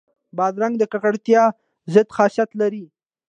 [0.37, 1.43] بادرنګ د ککړتیا
[1.93, 2.85] ضد خاصیت لري.